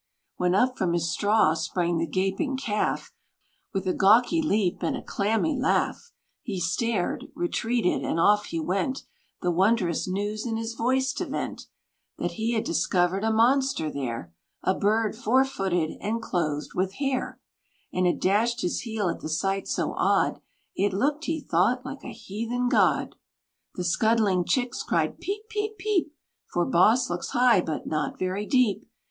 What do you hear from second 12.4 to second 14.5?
had discovered a monster there